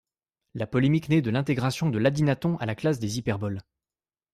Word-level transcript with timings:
La 0.55 0.65
polémique 0.65 1.09
naît 1.09 1.21
de 1.21 1.29
l'intégration 1.29 1.91
de 1.91 1.99
l'adynaton 1.99 2.57
à 2.57 2.65
la 2.65 2.73
classe 2.73 2.97
des 2.97 3.19
hyperboles. 3.19 3.61